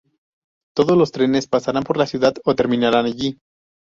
Todos 0.75 0.97
los 0.97 1.11
trenes 1.11 1.45
pasan 1.45 1.83
por 1.83 1.95
la 1.95 2.07
ciudad 2.07 2.33
o 2.43 2.55
terminan 2.55 2.95
allí. 2.95 3.37